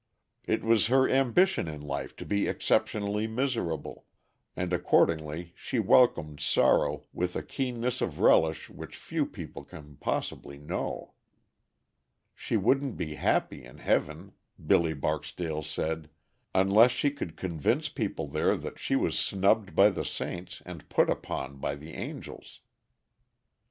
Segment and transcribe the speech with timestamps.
[0.47, 4.07] It was her ambition in life to be exceptionally miserable,
[4.55, 10.57] and accordingly she welcomed sorrow with a keenness of relish which few people can possibly
[10.57, 11.13] know.
[12.33, 14.31] She wouldn't be happy in heaven,
[14.65, 16.09] Billy Barksdale said,
[16.55, 21.11] unless she could convince people there that she was snubbed by the saints and put
[21.11, 22.61] upon by the angels.